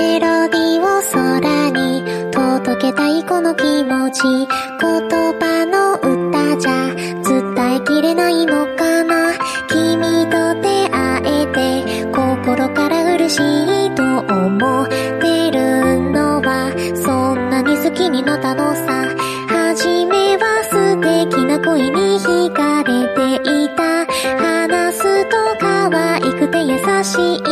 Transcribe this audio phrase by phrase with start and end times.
[0.00, 2.02] メロディーを空に
[2.32, 4.48] 届けたいこの気持ち言
[5.38, 6.94] 葉の歌じゃ
[7.28, 9.34] 伝えきれないのかな
[9.68, 18.54] 君と出会えて心から嬉しいと思ってるのはそんなに好きになった。
[18.54, 19.14] のさ
[19.48, 20.96] 初めは素
[21.28, 24.06] 敵な恋に惹かれていた。
[24.38, 27.49] 話すと可愛くて優しい。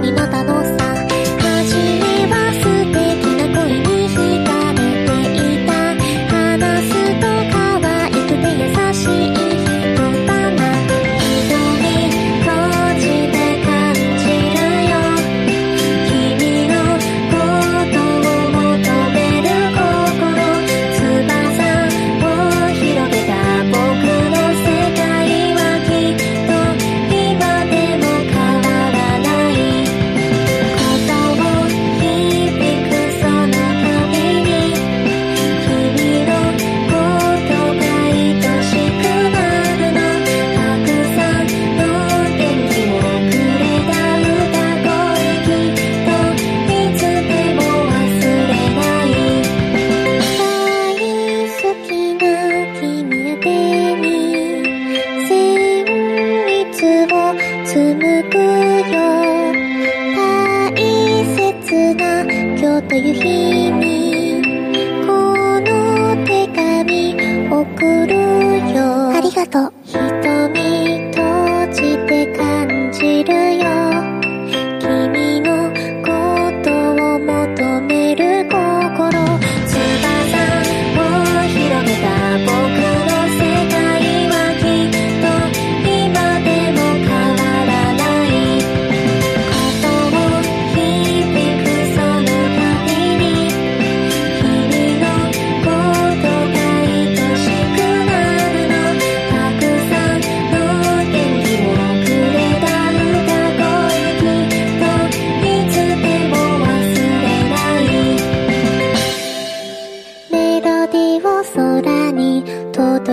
[0.00, 0.49] になっ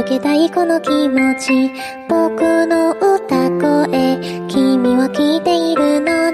[0.08, 1.72] けたいこの気持ち。
[2.08, 6.27] 僕の歌声君は聞いているの？